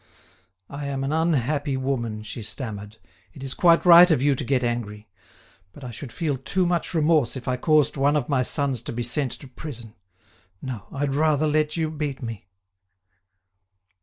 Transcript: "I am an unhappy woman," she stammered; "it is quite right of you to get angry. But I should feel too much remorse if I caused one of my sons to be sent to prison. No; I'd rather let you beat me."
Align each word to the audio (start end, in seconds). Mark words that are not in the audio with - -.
"I 0.67 0.87
am 0.87 1.03
an 1.03 1.13
unhappy 1.13 1.77
woman," 1.77 2.23
she 2.23 2.41
stammered; 2.41 2.97
"it 3.33 3.43
is 3.43 3.53
quite 3.53 3.85
right 3.85 4.09
of 4.09 4.19
you 4.19 4.33
to 4.33 4.43
get 4.43 4.63
angry. 4.63 5.07
But 5.73 5.83
I 5.83 5.91
should 5.91 6.11
feel 6.11 6.37
too 6.39 6.65
much 6.65 6.95
remorse 6.95 7.35
if 7.35 7.47
I 7.47 7.55
caused 7.55 7.97
one 7.97 8.15
of 8.15 8.27
my 8.27 8.41
sons 8.41 8.81
to 8.89 8.93
be 8.93 9.03
sent 9.03 9.33
to 9.33 9.47
prison. 9.47 9.93
No; 10.59 10.87
I'd 10.91 11.13
rather 11.13 11.45
let 11.45 11.77
you 11.77 11.91
beat 11.91 12.19
me." 12.23 12.47